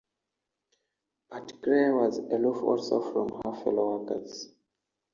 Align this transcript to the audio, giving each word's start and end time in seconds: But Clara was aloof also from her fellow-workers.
But 1.29 1.61
Clara 1.61 1.95
was 1.95 2.17
aloof 2.17 2.63
also 2.63 3.01
from 3.11 3.39
her 3.45 3.63
fellow-workers. 3.63 4.51